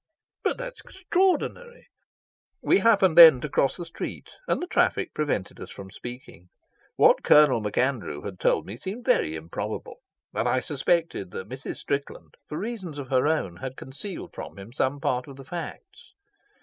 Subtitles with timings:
[0.43, 1.85] "But that's extraordinary."
[2.59, 6.49] We happened then to cross the street, and the traffic prevented us from speaking.
[6.95, 9.97] What Colonel MacAndrew had told me seemed very improbable,
[10.33, 11.75] and I suspected that Mrs.
[11.75, 16.15] Strickland, for reasons of her own, had concealed from him some part of the facts.